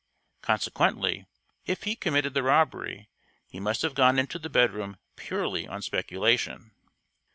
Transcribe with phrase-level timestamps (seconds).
[0.41, 1.27] Consequently,
[1.67, 3.07] if he committed the robbery,
[3.45, 6.71] he must have gone into the bedroom purely on speculation.